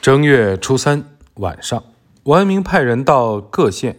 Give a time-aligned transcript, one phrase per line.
[0.00, 1.04] 正月初三
[1.34, 1.84] 晚上，
[2.22, 3.98] 王阳明派人到各县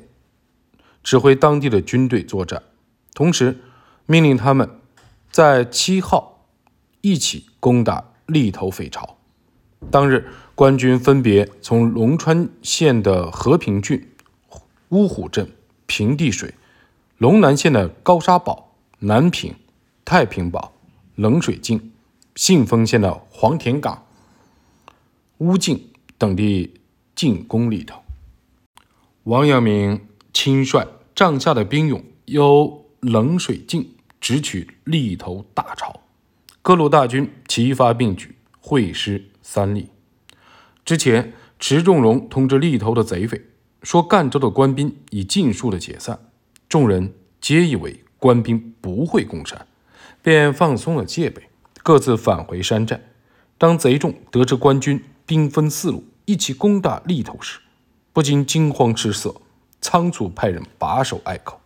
[1.04, 2.64] 指挥当地的军队作战，
[3.14, 3.60] 同时
[4.08, 4.68] 命令他们
[5.30, 6.48] 在七号
[7.02, 9.18] 一起攻打利头匪巢。
[9.92, 14.10] 当日，官军分别从龙川县的和平郡、
[14.90, 15.52] 乌虎镇、
[15.86, 16.56] 平地水，
[17.20, 19.54] 龙南县的高沙堡、南平、
[20.04, 20.74] 太平堡、
[21.14, 21.92] 冷水镜，
[22.34, 24.04] 信丰县的黄田岗、
[25.38, 25.90] 乌镜
[26.22, 26.76] 等地
[27.16, 28.00] 进攻里头。
[29.24, 36.00] 王阳明亲率帐下的兵勇由冷水镜直取利头大巢，
[36.62, 39.90] 各路大军齐发并举，会师三立。
[40.86, 43.42] 之前，池仲荣通知利头的贼匪
[43.82, 46.20] 说，赣州的官兵已尽数的解散，
[46.70, 49.66] 众人皆以为官兵不会攻山，
[50.22, 51.50] 便放松了戒备，
[51.82, 53.02] 各自返回山寨。
[53.58, 57.60] 当贼众得知官军兵分四路一起攻打利头时，
[58.14, 59.36] 不禁惊慌失色，
[59.82, 61.60] 仓促派人把守隘口。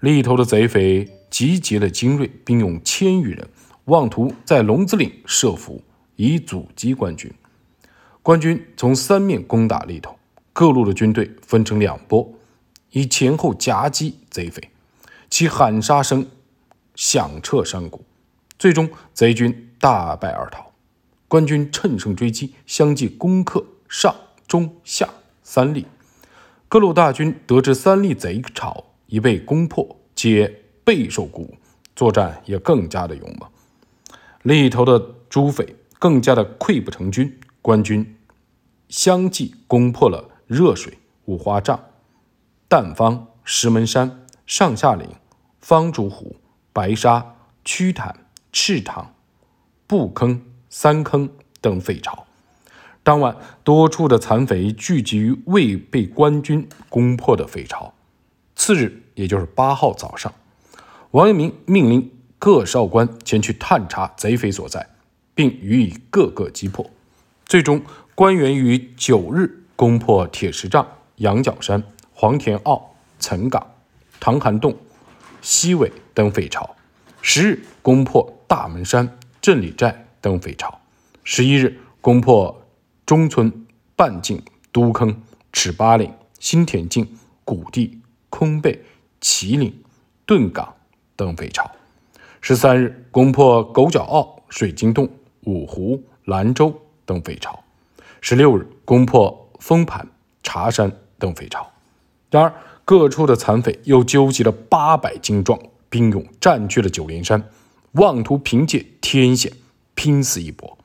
[0.00, 3.48] 利头的贼匪集结了精锐兵勇千余人，
[3.86, 5.82] 妄图在龙子岭设伏，
[6.16, 7.32] 以阻击官军。
[8.20, 10.14] 官军从三面攻打利头，
[10.52, 12.34] 各路的军队分成两波，
[12.90, 14.70] 以前后夹击贼匪，
[15.30, 16.28] 其喊杀声
[16.94, 18.04] 响彻山谷，
[18.58, 20.70] 最终贼军大败而逃。
[21.28, 24.16] 官军乘胜追击，相继攻克上、
[24.48, 25.06] 中、下
[25.42, 25.86] 三立。
[26.66, 31.54] 各路大军得知三立贼巢已被攻破，皆备受鼓舞，
[31.94, 33.50] 作战也更加的勇猛。
[34.44, 34.98] 另一头的
[35.28, 37.38] 诸匪更加的溃不成军。
[37.60, 38.16] 官军
[38.88, 41.78] 相继攻破了热水、五花帐、
[42.68, 45.06] 淡方、石门山、上下岭、
[45.60, 46.36] 方竹湖、
[46.72, 49.14] 白沙、曲坦、赤塘、
[49.86, 51.28] 布坑、三坑
[51.60, 52.26] 等匪巢。
[53.04, 57.92] 当晚，多处的残匪聚集于未被官军攻破的匪巢。
[58.54, 60.32] 次日，也就是八号早上，
[61.10, 64.88] 王阳明命令各少官前去探查贼匪所在，
[65.34, 66.88] 并予以各个击破。
[67.44, 67.82] 最终，
[68.14, 70.86] 官员于九日攻破铁石帐、
[71.16, 71.82] 羊角山、
[72.14, 73.66] 黄田坳、岑岗、
[74.20, 74.76] 唐寒洞、
[75.40, 76.76] 西尾等匪巢；
[77.20, 80.68] 十日攻破大门山、镇里寨等匪巢；
[81.24, 82.61] 十一日攻破
[83.12, 84.42] 中村、半径、
[84.72, 85.20] 都坑、
[85.52, 87.06] 尺八岭、新田径、
[87.44, 88.00] 谷地、
[88.30, 88.82] 空背、
[89.20, 89.82] 麒岭、
[90.24, 90.74] 顿岗
[91.14, 91.70] 等匪巢；
[92.40, 95.10] 十三日攻破狗脚坳、水晶洞、
[95.42, 96.74] 五湖、兰州。
[97.04, 97.62] 等匪巢，
[98.22, 100.08] 十六日攻破丰盘、
[100.42, 101.70] 茶山等匪巢。
[102.30, 102.54] 然而，
[102.86, 107.50] 各处的残匪又纠集了八百精壮兵勇，占据了九连山，
[107.90, 109.52] 妄图凭借天险
[109.94, 110.78] 拼死一搏。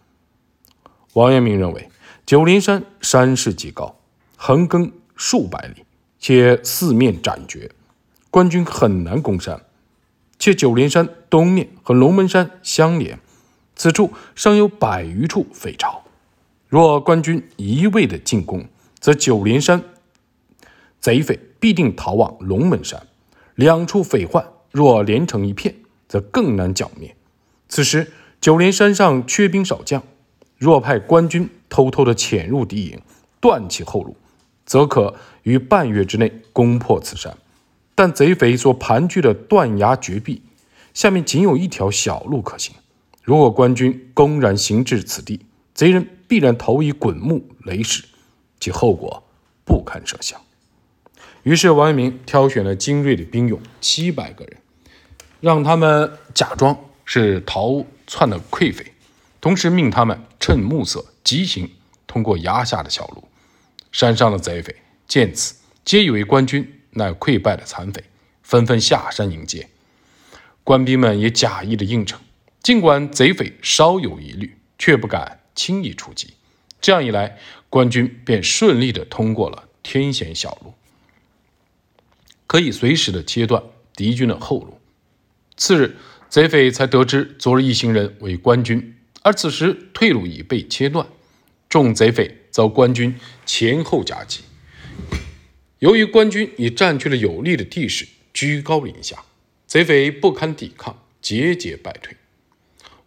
[1.13, 1.89] 王阳明认为，
[2.27, 3.95] 九连山山势极高，
[4.35, 5.85] 横亘数百里，
[6.19, 7.71] 且四面斩绝，
[8.29, 9.61] 官军很难攻山。
[10.37, 13.17] 且九连山东面和龙门山相连，
[13.77, 16.03] 此处尚有百余处匪巢。
[16.67, 18.67] 若官军一味的进攻，
[18.99, 19.81] 则九连山
[20.99, 23.07] 贼匪必定逃往龙门山。
[23.55, 25.75] 两处匪患若连成一片，
[26.09, 27.16] 则更难剿灭。
[27.69, 28.11] 此时
[28.41, 30.03] 九连山上缺兵少将，
[30.57, 33.00] 若派官军偷偷的潜入敌营，
[33.40, 34.18] 断其后路，
[34.66, 37.38] 则可于半月之内攻破此山。
[37.94, 40.41] 但贼匪所盘踞的断崖绝壁，
[40.94, 42.75] 下面仅有一条小路可行。
[43.23, 45.41] 如果官军公然行至此地，
[45.73, 48.03] 贼人必然投以滚木雷石，
[48.59, 49.23] 其后果
[49.66, 50.40] 不堪设想。
[51.44, 54.57] 于是王阳明挑选了精锐的兵勇七百个人，
[55.40, 58.94] 让他们假装是逃窜的溃匪，
[59.40, 61.69] 同时命他们趁暮色急行
[62.05, 63.27] 通过崖下的小路。
[63.91, 64.75] 山上的贼匪
[65.07, 68.03] 见此，皆以为官军乃溃败的残匪，
[68.43, 69.69] 纷纷下山迎接。
[70.63, 72.19] 官兵们也假意的应承，
[72.61, 75.39] 尽管贼匪稍有疑虑，却不敢。
[75.55, 76.35] 轻易出击，
[76.79, 80.75] 这样一来，官军便顺利的通过了天险小路，
[82.45, 83.63] 可以随时的切断
[83.95, 84.79] 敌军的后路。
[85.55, 85.97] 次日，
[86.29, 88.97] 贼匪才得知昨日一行人为官军，
[89.28, 91.06] 而此时退路已被切断，
[91.68, 93.14] 众贼匪遭官军
[93.46, 94.40] 前后夹击。
[95.79, 99.26] 由于官军已占据了有利的地势，居高临下，
[99.66, 102.16] 贼匪不堪抵抗，节节败退。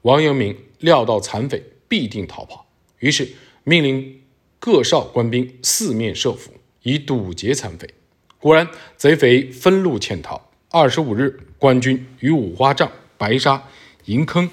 [0.03, 1.63] 王阳明料到残匪。
[1.89, 2.69] 必定逃跑，
[3.01, 3.29] 于是
[3.65, 4.21] 命令
[4.61, 6.53] 各哨官兵四面设伏，
[6.83, 7.95] 以堵截残匪。
[8.39, 10.53] 果然，贼匪分路潜逃。
[10.69, 13.65] 二十五日，官军于五花帐、白沙、
[14.05, 14.49] 银坑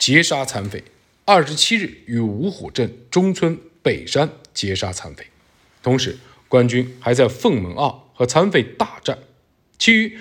[0.00, 0.82] 截杀残匪。
[1.26, 5.26] 二十七日，于五虎镇、中村、北山截杀残匪。
[5.82, 6.18] 同时，
[6.48, 9.18] 官军还在凤门坳和残匪大战，
[9.78, 10.18] 其余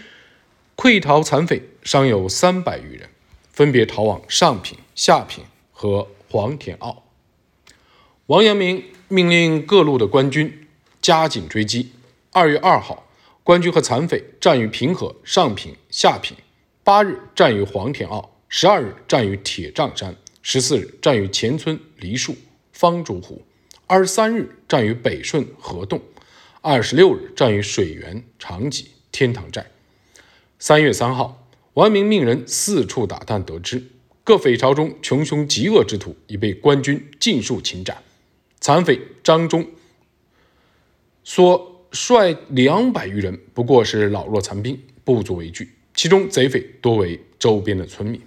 [0.75, 3.09] 溃逃残匪尚有三百余人，
[3.53, 7.01] 分别逃往上品、下品和黄田坳。
[8.25, 10.67] 王阳明命令各路的官军
[11.01, 11.93] 加紧追击。
[12.31, 13.07] 二月二号，
[13.43, 16.35] 官军和残匪战于平和、上品、下品；
[16.83, 22.35] 八日战于黄田坳，十二日战于铁杖山，十四日战于前村梨树、
[22.73, 23.43] 方竹湖，
[23.85, 26.01] 二十三日战于北顺河洞，
[26.61, 29.69] 二十六日战于水源、长脊、天堂寨。
[30.57, 33.87] 三月三号，王明命人四处打探，得知
[34.23, 38.03] 各匪巢中穷凶极恶之徒已被官军尽数擒斩。
[38.59, 39.65] 残匪张忠
[41.23, 41.69] 所。
[41.91, 45.71] 率两百余人，不过是老弱残兵，不足为惧。
[45.95, 48.21] 其中贼匪多为周边的村民，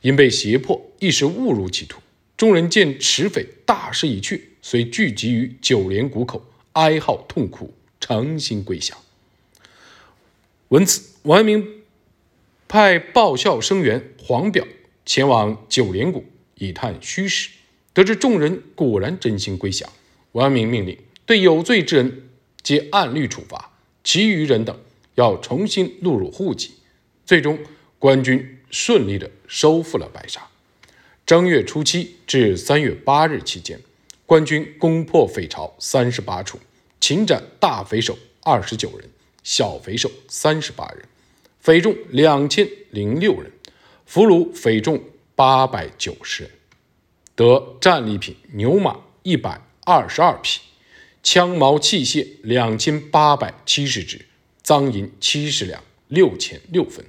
[0.00, 2.00] 因被胁迫，一时误入歧途。
[2.36, 8.96] 众人见持匪大势已去，遂聚集于九连谷口，哀号痛哭，诚心归降。
[10.68, 11.66] 闻此，王阳明
[12.66, 14.66] 派报效声援黄表
[15.04, 16.24] 前往九连谷
[16.54, 17.50] 以探虚实，
[17.92, 19.90] 得知众人果然真心归降。
[20.32, 20.96] 王阳明命令
[21.26, 22.24] 对有罪之人。
[22.60, 23.70] 皆按律处罚，
[24.04, 24.78] 其余人等
[25.14, 26.72] 要重新录入户籍。
[27.24, 27.58] 最终，
[27.98, 30.46] 官军顺利地收复了白沙。
[31.26, 33.80] 正月初七至三月八日期间，
[34.24, 36.58] 官军攻破匪巢三十八处，
[37.00, 39.08] 擒斩大匪首二十九人，
[39.42, 41.04] 小匪首三十八人，
[41.60, 43.52] 匪众两千零六人，
[44.06, 45.02] 俘虏匪众
[45.34, 46.52] 八百九十人，
[47.34, 50.60] 得战利品牛马一百二十二匹。
[51.22, 54.24] 枪矛器械两千八百七十支，
[54.62, 57.04] 赃银七十两，六钱六分。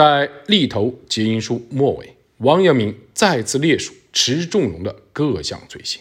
[0.00, 6.00] 在立头结阴书末尾，王阳明再次列数池仲荣的各项罪行。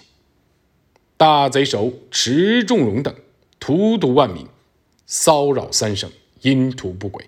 [1.17, 3.13] 大贼首池仲荣等
[3.59, 4.47] 荼毒万民，
[5.05, 6.09] 骚扰三省，
[6.43, 7.25] 阴图不轨，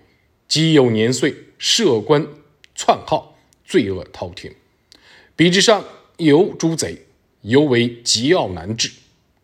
[0.48, 2.26] 积有年岁，设官
[2.74, 3.36] 篡号，
[3.66, 4.54] 罪恶滔天。
[5.36, 5.84] 比之上
[6.16, 7.02] 有诸贼，
[7.42, 8.90] 犹为桀骜难治。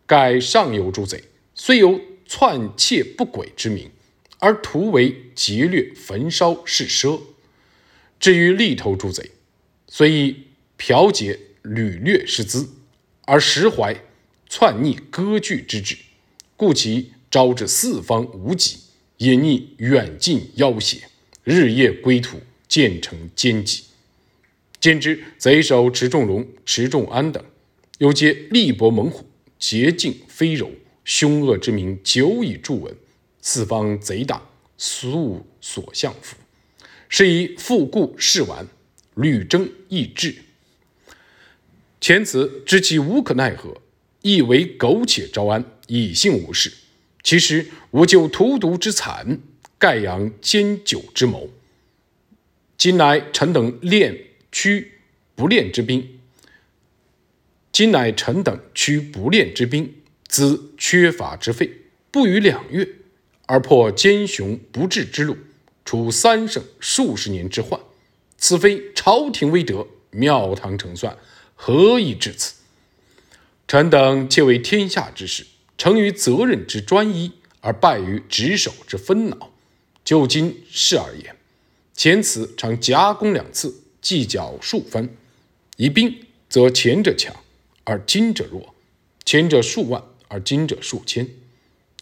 [0.07, 3.91] 盖上游诸贼，虽有篡窃不轨之名，
[4.39, 7.19] 而图为劫掠、焚烧、是奢；
[8.19, 9.31] 至于利头诸贼，
[9.87, 10.43] 虽以
[10.77, 12.69] 剽劫、掳掠是资，
[13.25, 13.95] 而实怀
[14.49, 15.97] 篡逆、割据之志，
[16.55, 18.77] 故其招致四方无己，
[19.17, 21.03] 隐匿远近要挟，
[21.43, 23.83] 日夜归途，渐成奸计。
[24.79, 27.43] 兼之贼首池仲荣、池仲安等，
[27.97, 29.25] 又皆力薄猛虎。
[29.59, 30.71] 捷径非柔，
[31.03, 32.95] 凶恶之名久已著闻，
[33.41, 36.35] 四方贼党素所向服，
[37.07, 38.67] 是以复故事完，
[39.15, 40.35] 屡争亦至。
[42.01, 43.81] 前此知其无可奈何，
[44.21, 46.71] 亦为苟且招安，以幸无事。
[47.23, 49.39] 其实吾救荼毒之惨，
[49.77, 51.49] 盖扬奸酒之谋。
[52.77, 54.17] 今乃臣等练
[54.51, 54.93] 屈
[55.35, 56.19] 不练之兵。
[57.71, 59.95] 今乃臣等驱不练之兵，
[60.27, 61.69] 资缺乏之费，
[62.09, 62.87] 不逾两月，
[63.49, 65.35] 而破奸雄不治之路，
[65.83, 67.79] 除三省数十年之患，
[68.37, 71.17] 此非朝廷威德，庙堂成算，
[71.55, 72.53] 何以至此？
[73.67, 75.47] 臣等皆为天下之事，
[75.79, 77.31] 成于责任之专一，
[77.61, 79.51] 而败于职守之分恼。
[80.05, 81.35] 就今事而言，
[81.95, 85.17] 前此常夹攻两次，计较数分，
[85.77, 87.35] 以兵则前者强。
[87.83, 88.75] 而今者弱，
[89.25, 91.25] 前者数万，而今者数千；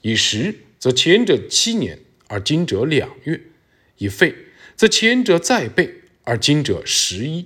[0.01, 3.39] 以时，则前者七年，而今者两月；
[3.97, 4.35] 以废，
[4.75, 7.45] 则前者再备，而今者十一；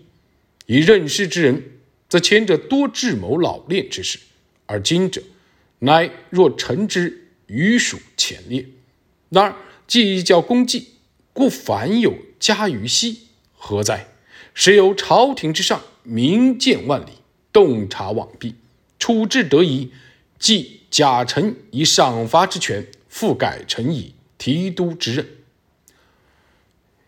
[0.66, 1.64] 以任事之人，
[2.10, 4.20] 则前者多智谋老练之事，
[4.66, 5.22] 而今者
[5.80, 8.68] 乃若臣之余属浅劣。
[9.30, 9.56] 然而
[9.88, 10.90] 计较功绩，
[11.34, 14.08] 故凡有加于西，何哉？
[14.54, 17.12] 时有朝廷之上，明鉴万里。
[17.54, 18.54] 洞察罔蔽，
[18.98, 19.92] 处置得宜，
[20.40, 25.28] 即假臣以赏罚之权，复改臣以提督之任。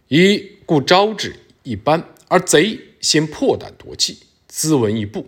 [0.10, 5.27] 一故招致一般，而贼先破胆夺气，自闻一步，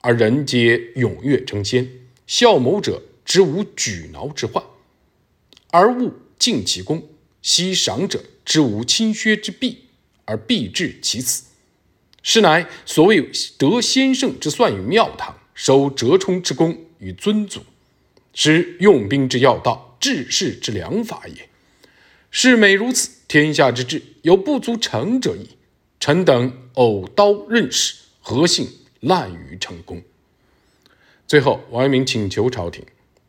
[0.00, 1.90] 而人皆踊跃争先。
[2.28, 4.62] 效谋者之无举挠之患，
[5.72, 7.00] 而勿尽其功；
[7.42, 9.88] 惜赏者之无侵削之弊，
[10.24, 11.44] 而必至其死。
[12.22, 17.62] 是乃所谓得先圣之算于庙堂，收折冲之功于尊祖，
[18.32, 21.48] 使用兵之要道，治世之良法也。
[22.30, 25.50] 事美如此，天下之治有不足成者矣。
[26.00, 28.68] 臣等偶刀任事，何幸
[29.00, 30.00] 滥于成功？
[31.26, 32.84] 最后，王阳明请求朝廷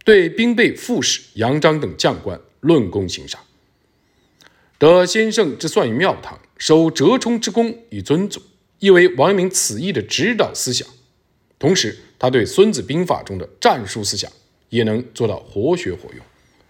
[0.06, 3.42] 对兵备副使杨章等将官论功行赏。
[4.78, 8.42] 得先生之算于庙堂，守折冲之功以尊祖，
[8.78, 10.88] 意为王阳明此意的指导思想。
[11.58, 14.32] 同时，他对《孙子兵法》中的战术思想
[14.70, 16.24] 也能做到活学活用。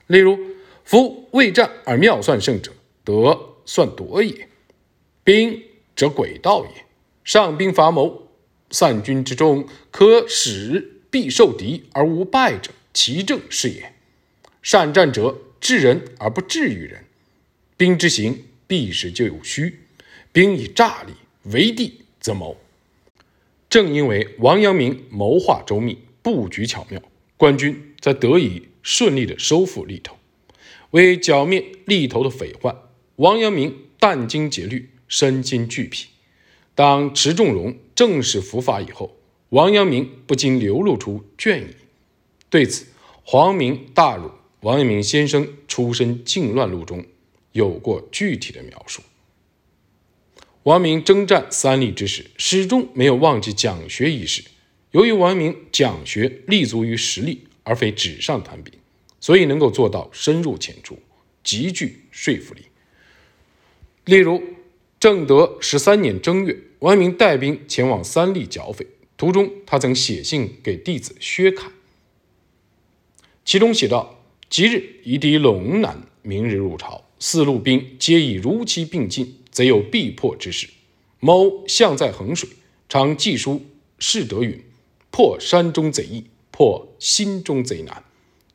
[0.09, 0.39] 例如，
[0.83, 2.71] 夫未战而妙算胜者，
[3.03, 4.47] 得算夺也；
[5.23, 5.61] 兵
[5.95, 6.85] 者诡道也。
[7.23, 8.27] 上兵伐谋，
[8.71, 13.93] 散军之中，可使必受敌而无败者，其正是也。
[14.63, 17.05] 善战者，治人而不治于人。
[17.77, 19.81] 兵之行，必使就有虚。
[20.31, 21.13] 兵以诈立，
[21.51, 22.57] 为地则谋。
[23.69, 26.99] 正因为王阳明谋划周密，布局巧妙，
[27.37, 30.17] 官军才得以顺利的收复利头。
[30.91, 32.75] 为剿灭利头的匪患，
[33.17, 36.07] 王阳明殚精竭虑，身心俱疲。
[36.73, 39.17] 当池仲荣正式伏法以后，
[39.49, 41.75] 王阳明不禁流露出倦意。
[42.49, 42.87] 对此，
[43.23, 44.31] 黄明大儒
[44.61, 47.05] 王阳明先生出身靖乱录中
[47.51, 49.01] 有过具体的描述。
[50.63, 54.43] 王明征战三立之时，始终没有忘记讲学一事。
[54.91, 58.73] 由于王明讲学立足于实力，而非纸上谈兵。
[59.19, 60.97] 所以能够做到深入浅出，
[61.43, 62.61] 极具说服力。
[64.05, 64.41] 例如，
[64.99, 71.71] 正德十三年正月，王阳明带兵前往三立剿匪，途中他曾写信给弟子薛侃，
[73.45, 80.69] 其中写道：“即日夷敌陇南，明日入朝，四路兵皆已如期并进，贼有必破之势。
[81.19, 82.49] 某相在衡水，
[82.87, 83.65] 常寄书
[83.99, 84.63] 示德允，
[85.11, 86.23] 破山中贼易，
[86.59, 88.03] 破心中贼难。”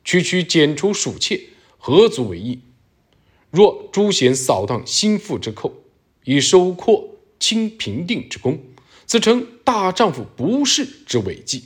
[0.05, 1.41] 区区剪除鼠窃，
[1.79, 2.59] 何足为意？
[3.49, 5.73] 若诸贤扫荡心腹之寇，
[6.23, 8.59] 以收扩清平定之功，
[9.07, 11.63] 此诚大丈夫不世之伟绩。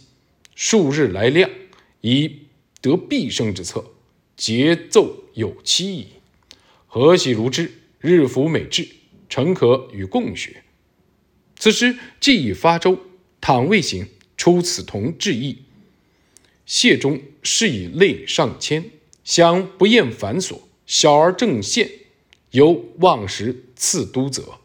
[0.55, 1.50] 数日来量，
[2.00, 2.43] 以
[2.79, 3.84] 得必胜之策，
[4.38, 6.08] 节奏有期矣。
[6.88, 7.69] 何喜如之？
[8.00, 8.88] 日服美至，
[9.27, 10.63] 诚可与共学。
[11.58, 12.98] 此时既已发舟，
[13.41, 15.63] 倘未行，出此同志意。
[16.70, 18.92] 谢中是以泪上千，
[19.24, 21.90] 想不厌繁琐，小儿正献，
[22.52, 24.60] 由望时赐都则。